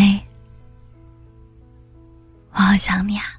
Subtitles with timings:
[0.00, 0.18] 嗨，
[2.52, 3.38] 我好想你啊！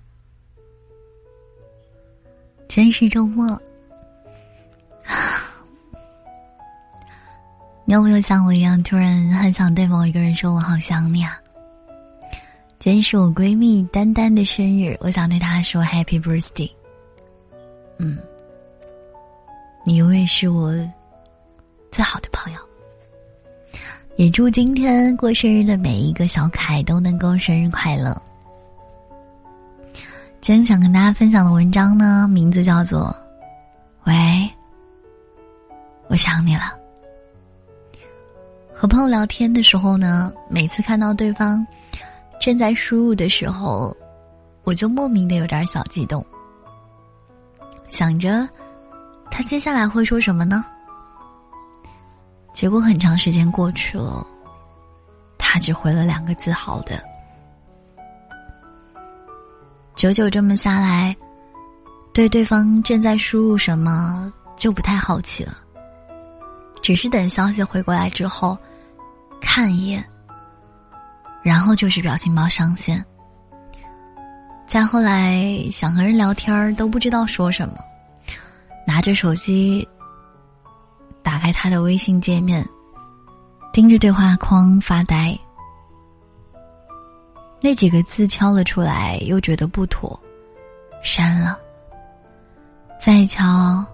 [2.67, 3.59] 今天是周末，
[7.83, 11.35] 你有没有像我一样，突然很想对某一个人说“我好想你啊”？
[12.77, 16.71] 今天是我闺蜜丹丹的生日，我想对她说 “Happy Birthday”。
[17.97, 18.19] 嗯，
[19.83, 20.71] 你永远是我
[21.91, 22.29] 最好的。
[24.21, 28.15] 也祝今天过生日的每一个小可爱都能够生日快乐。
[30.41, 33.07] 今天想跟大家分享的文章呢，名字叫做
[34.07, 34.47] 《喂，
[36.07, 36.71] 我想你了》。
[38.71, 41.65] 和朋友聊天的时候呢，每次看到对方
[42.39, 43.97] 正在输入的时候，
[44.61, 46.23] 我就莫名的有点小激动，
[47.89, 48.47] 想着
[49.31, 50.63] 他接下来会说什么呢？
[52.53, 54.25] 结果很长时间过去了，
[55.37, 57.01] 他只回了两个字“好的”。
[59.95, 61.15] 久久这么下来，
[62.13, 65.57] 对对方正在输入什么就不太好奇了，
[66.81, 68.57] 只是等消息回过来之后，
[69.41, 70.03] 看一眼，
[71.41, 73.03] 然后就是表情包上线。
[74.67, 77.75] 再后来想和人聊天都不知道说什么，
[78.85, 79.87] 拿着手机。
[81.23, 82.67] 打开他的微信界面，
[83.71, 85.37] 盯着对话框发呆。
[87.61, 90.19] 那几个字敲了出来，又觉得不妥，
[91.03, 91.59] 删了。
[92.99, 93.85] 再敲，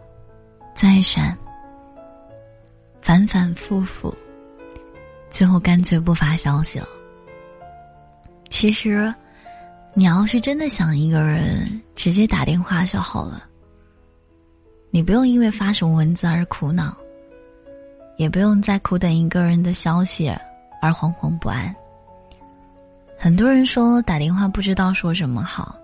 [0.73, 1.37] 再删，
[3.01, 4.13] 反反复复，
[5.29, 6.87] 最后干脆不发消息了。
[8.49, 9.13] 其实，
[9.93, 13.43] 你要是真的想一个人，直接打电话就好了。
[14.91, 16.95] 你不用因为发什么文字而苦恼。
[18.17, 20.27] 也不用再苦等一个人的消息
[20.81, 21.73] 而惶惶不安。
[23.17, 25.75] 很多人说打电话不知道说什么好，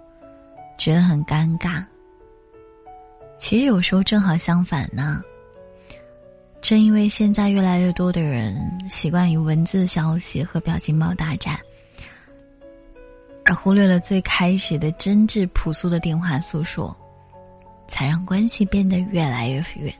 [0.77, 1.83] 觉得很尴尬。
[3.37, 5.21] 其实有时候正好相反呢。
[6.61, 8.55] 正因为现在越来越多的人
[8.89, 11.59] 习惯于文字消息和表情包大战，
[13.43, 16.95] 而忽略了最开始的真挚朴素的电话诉说，
[17.85, 19.93] 才让关系变得越来越远。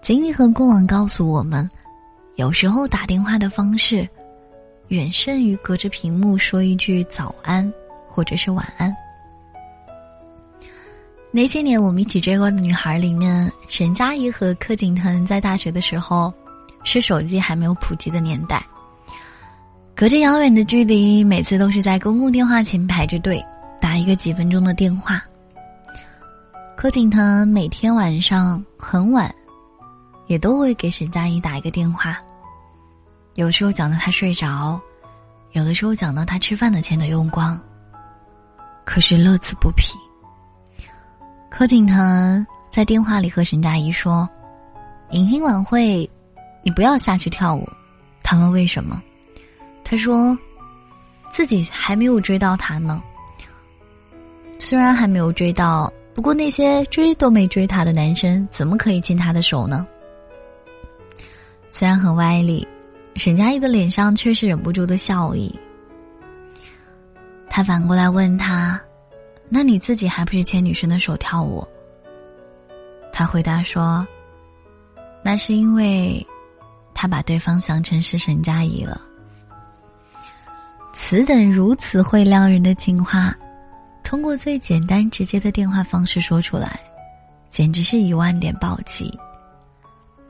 [0.00, 1.68] 经历和过往告诉我们，
[2.36, 4.08] 有时候打电话的方式，
[4.88, 7.70] 远胜于隔着屏幕说一句早安
[8.06, 8.94] 或者是晚安。
[11.30, 16.32] 那些年我们一起追过的女孩里面，沈佳宜和柯景腾在大学的时候，
[16.84, 18.64] 是手机还没有普及的年代。
[19.94, 23.44] 隔着遥远的距离，每次都是在公共电话前排着队
[23.78, 25.22] 打一个几分钟的电话。
[26.76, 29.30] 柯景腾每天晚上很晚。
[30.28, 32.16] 也都会给沈佳宜打一个电话，
[33.34, 34.80] 有时候讲到他睡着，
[35.52, 37.58] 有的时候讲到他吃饭的钱都用光。
[38.84, 39.94] 可是乐此不疲。
[41.50, 44.28] 柯景腾在电话里和沈佳宜说
[45.10, 46.08] ：“迎新晚会，
[46.62, 47.68] 你不要下去跳舞。”
[48.22, 49.02] 他问为什么，
[49.82, 50.38] 他说
[51.30, 53.02] ：“自己还没有追到他呢。
[54.58, 59.86] 虽然还没有追到，不过那些追都没追他的男生，怎么可以牵他的手呢？”
[61.70, 62.66] 虽然很歪理，
[63.16, 65.54] 沈佳宜的脸上却是忍不住的笑意。
[67.48, 68.80] 他反过来问他
[69.48, 71.66] ：“那你自己还不是牵女生的手跳舞？”
[73.12, 74.06] 他回答说
[75.24, 76.24] ：“那是因为，
[76.94, 79.00] 他把对方想成是沈佳宜了。”
[80.94, 83.36] 此等如此会撩人的情话，
[84.02, 86.78] 通过最简单直接的电话方式说出来，
[87.50, 89.12] 简直是一万点暴击。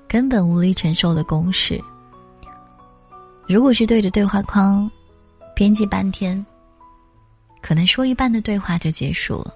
[0.08, 1.78] 根本无力承受的公式。
[3.46, 4.90] 如果是对着对话框
[5.55, 6.44] 编辑半天，
[7.60, 9.55] 可能说一半的对话就结束了。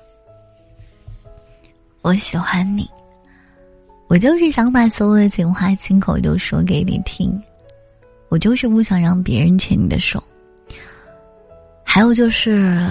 [2.03, 2.89] 我喜欢你，
[4.09, 7.41] 我就是想把所有的情话亲口都说给你听，
[8.29, 10.23] 我就是不想让别人牵你的手。
[11.85, 12.89] 还有就是，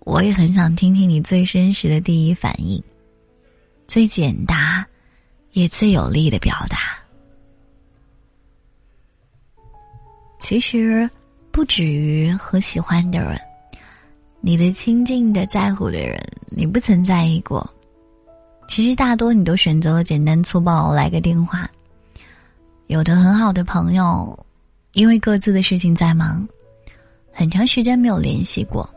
[0.00, 2.82] 我也很想听听你最真实的第一反应，
[3.86, 4.86] 最简答。
[5.52, 6.78] 也最有力的表达。
[10.38, 11.08] 其实，
[11.50, 13.40] 不止于和喜欢的人，
[14.40, 17.68] 你的亲近的、在乎的人，你不曾在意过。
[18.68, 21.68] 其实，大多你都选择了简单粗暴来个电话。
[22.88, 24.46] 有的很好的朋友，
[24.94, 26.46] 因为各自的事情在忙，
[27.32, 28.88] 很长时间没有联系过。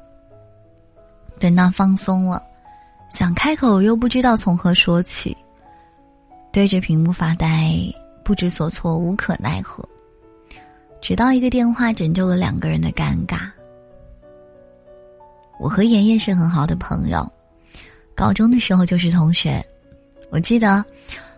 [1.39, 2.41] 等到放松了，
[3.09, 5.35] 想开口又不知道从何说起。
[6.55, 7.75] 对着屏幕发呆，
[8.23, 9.83] 不知所措，无可奈何。
[11.01, 13.51] 直到一个电话拯救了两个人的尴尬。
[15.59, 17.29] 我和妍妍是很好的朋友，
[18.15, 19.61] 高中的时候就是同学。
[20.29, 20.81] 我记得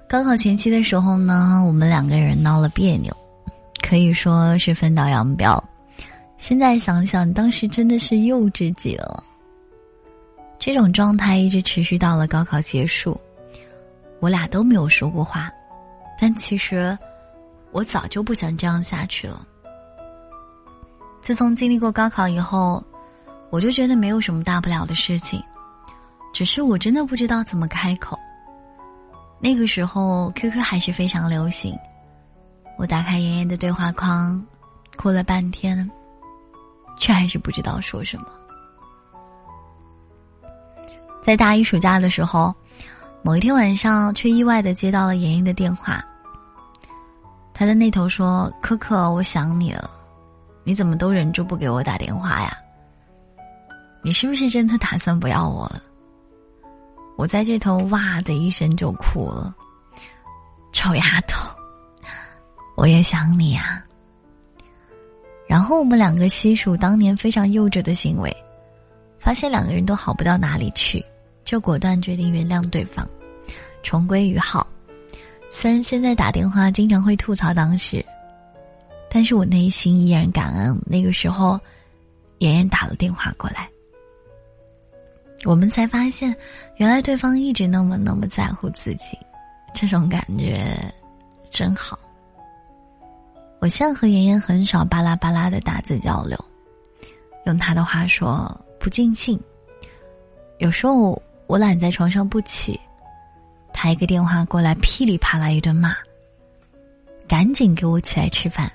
[0.07, 3.11] 高考前期的时候呢，我们两个人闹了别扭，
[3.81, 5.61] 可以说是分道扬镳。
[6.37, 9.23] 现在想想，当时真的是幼稚极了。
[10.59, 13.19] 这种状态一直持续到了高考结束，
[14.19, 15.49] 我俩都没有说过话。
[16.19, 16.97] 但其实，
[17.71, 19.45] 我早就不想这样下去了。
[21.21, 22.83] 自从经历过高考以后。
[23.49, 25.41] 我就觉得没有什么大不了的事情，
[26.33, 28.19] 只是我真的不知道怎么开口。
[29.39, 31.73] 那个时候 QQ 还是非常流行，
[32.77, 34.45] 我打开妍妍的对话框，
[34.97, 35.89] 哭了半天，
[36.97, 38.27] 却还是不知道说什么。
[41.21, 42.53] 在大一暑假的时候，
[43.23, 46.03] 某一天晚上，却意外的接到了妍妍的电话。
[47.53, 49.89] 他在那头说：“可可，我想你了，
[50.63, 52.55] 你怎么都忍住不给我打电话呀？”
[54.03, 55.81] 你是不是真的打算不要我了？
[57.17, 59.53] 我在这头哇的一声就哭了。
[60.71, 61.49] 臭丫头，
[62.75, 63.83] 我也想你啊。
[65.47, 68.33] 然后我们两个细数当年非常幼稚的行为，
[69.19, 71.03] 发现两个人都好不到哪里去，
[71.47, 73.07] 就果断决定原谅对方，
[73.81, 74.67] 重归于好。
[75.49, 78.05] 虽然现在打电话经常会吐槽当时，
[79.09, 81.57] 但是我内心依然感恩那个时候，
[82.39, 83.69] 妍妍打了电话过来。
[85.45, 86.35] 我们才发现，
[86.75, 89.17] 原来对方一直那么那么在乎自己，
[89.73, 90.69] 这种感觉
[91.49, 91.97] 真好。
[93.59, 96.37] 我现在和妍妍很少巴拉巴拉的打字交流，
[97.45, 99.39] 用他的话说不尽兴。
[100.57, 102.79] 有时候我懒在床上不起，
[103.73, 105.95] 他一个电话过来噼里啪啦一顿骂，
[107.27, 108.69] 赶紧给我起来吃饭。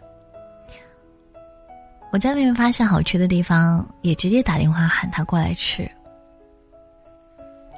[2.10, 5.90] 我在外面发现好吃的地方，也直接打电话喊他过来吃。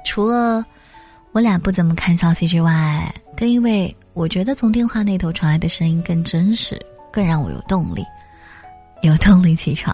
[0.03, 0.65] 除了
[1.31, 6.79] 我俩不怎么看消息之外，更因为我觉得从电话那头传来的声音更真实，
[7.11, 8.05] 更让我有动力，
[9.01, 9.93] 有动力起床。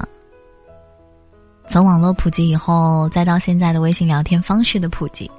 [1.72, 5.32] 从网络普及以后，再到现在的微信聊天方式的普及，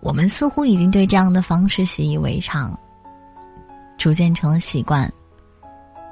[0.00, 2.76] 我们似乎已经对这样的方式习以为常，
[3.96, 5.08] 逐渐成了习惯。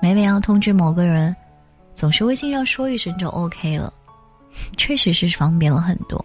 [0.00, 1.34] 每每要通知某个人，
[1.92, 3.92] 总是微信上说一声就 OK 了，
[4.78, 6.24] 确实是方便了很多。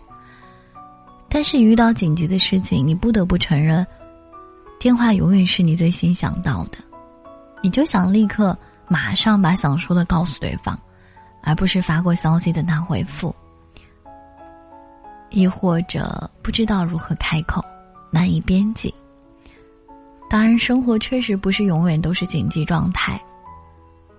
[1.27, 3.83] 但是遇到紧急的事情，你不得不承认，
[4.79, 6.77] 电话永远是你最先想到的，
[7.63, 8.55] 你就想立刻
[8.87, 10.79] 马上把想说的告诉对方，
[11.45, 13.33] 而不是发过消息等他回复，
[15.29, 17.63] 亦或者不知道如何开口，
[18.11, 18.93] 难以编辑。
[20.29, 23.21] 当然，生活确实不是永远都是紧急状态，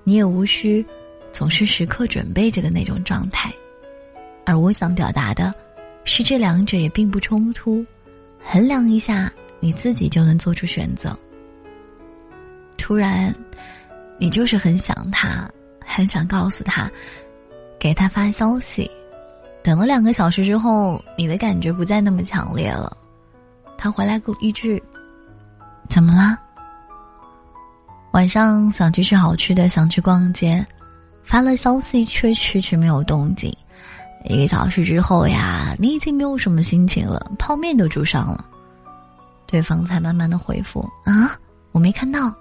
[0.05, 0.87] 你也无需
[1.32, 3.52] 总是时刻准备着的那种状态，
[4.46, 5.52] 而我想表达的。
[6.08, 7.84] 是这两者也并不冲突，
[8.40, 11.19] 衡量一下，你自己就能做出选择。
[12.79, 13.34] 突然，
[14.17, 15.50] 你就是很想他，
[15.84, 16.89] 很想告诉他，
[17.78, 18.90] 给他发消息。
[19.62, 22.96] 等了两个小时之后，你的感觉不再那么强烈了。
[23.76, 24.82] 他回来一句
[25.90, 26.38] ：“怎么啦？”
[28.12, 30.64] 晚上想去吃好吃的，想去逛街，
[31.22, 33.54] 发了消息却迟迟没有动静。
[34.24, 38.44] 一个小时之后呀，你已经没有什么心情了，泡面都煮上了，
[39.46, 41.38] 对方才慢慢的回复啊，
[41.72, 42.34] 我没看到。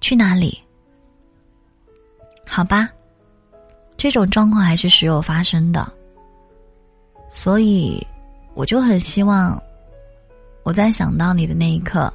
[0.00, 0.56] 去哪里？
[2.46, 2.88] 好吧，
[3.98, 5.92] 这种状况还是时有发生的，
[7.30, 8.00] 所以
[8.54, 9.60] 我就很希望，
[10.62, 12.10] 我在想到你的那一刻，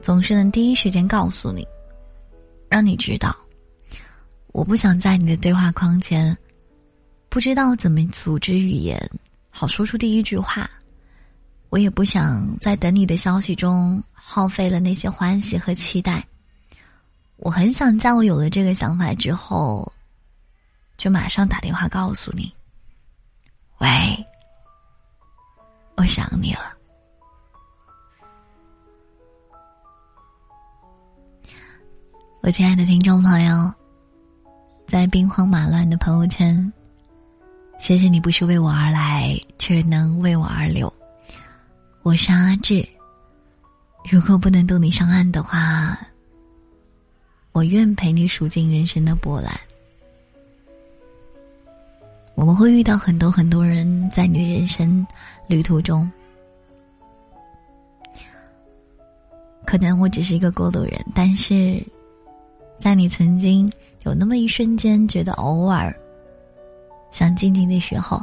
[0.00, 1.66] 总是能第一时间告诉你，
[2.68, 3.36] 让你知道，
[4.52, 6.34] 我不想在你的对话框前。
[7.28, 8.96] 不知道怎么组织语言，
[9.50, 10.70] 好说出第一句话。
[11.70, 16.24] 我也不想在等你的消息中耗费了那些欢喜和期待。
[17.34, 19.92] 我很想在我有了这个想法之后，
[20.96, 22.52] 就马上打电话告诉你
[23.80, 23.88] ：“喂，
[25.96, 26.72] 我想你了。”
[32.42, 33.72] 我亲爱的听众朋友，
[34.86, 36.72] 在兵荒马乱的朋友圈。
[37.78, 40.92] 谢谢你不是为我而来，却能为我而留。
[42.02, 42.86] 我是阿志。
[44.04, 45.98] 如果不能渡你上岸的话，
[47.52, 49.58] 我愿陪你数尽人生的波澜。
[52.34, 55.06] 我们会遇到很多很多人，在你的人生
[55.46, 56.10] 旅途中，
[59.64, 61.82] 可能我只是一个过路人，但是
[62.76, 63.70] 在你曾经
[64.02, 65.94] 有那么一瞬间觉得偶尔
[67.12, 68.20] 想静静的时候，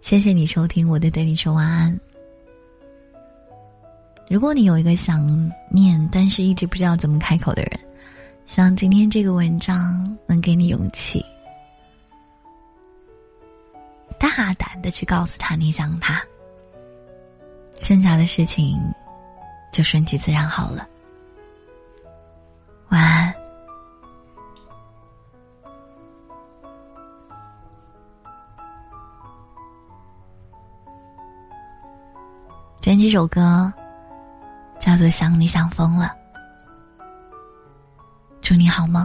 [0.00, 1.98] 谢谢你收听我的对你说晚安。
[4.30, 7.80] 如果你有一个想念但是一直不知道怎么开口的人，
[8.46, 11.22] 希望今天这个文章能给你勇气，
[14.22, 16.22] 大胆的去告诉他你想他，
[17.76, 18.80] 剩下的事情
[19.72, 20.86] 就顺其自然好了。
[22.90, 23.34] 晚安。
[32.80, 33.72] 今天这首歌
[34.78, 36.14] 叫做《想你想疯了》，
[38.40, 39.04] 祝你好梦。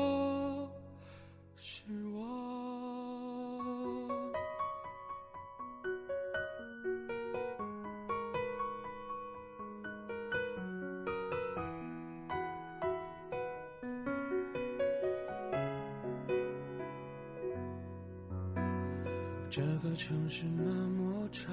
[19.51, 21.51] 这个城市那么吵，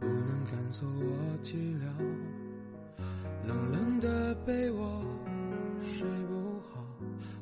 [0.00, 1.86] 不能赶走我寂寥。
[3.46, 5.04] 冷冷的被窝，
[5.80, 6.84] 睡不好，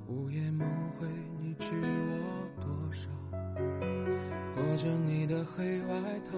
[0.07, 0.69] 午夜梦
[1.01, 1.07] 回，
[1.41, 2.21] 你知我
[2.61, 3.09] 多少？
[4.55, 6.37] 裹着你的黑外套，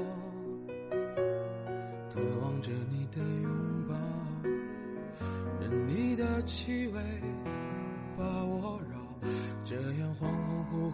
[2.15, 3.97] 渴望着你的拥抱，
[5.61, 7.03] 任你的气味
[8.17, 8.95] 把我绕。
[9.65, 10.27] 这样恍